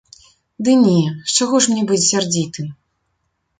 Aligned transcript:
Ды 0.67 0.71
не, 0.85 0.95
з 1.33 1.35
чаго 1.37 1.55
ж 1.67 1.75
мне 1.75 1.83
быць 1.93 2.01
сярдзітым? 2.09 2.75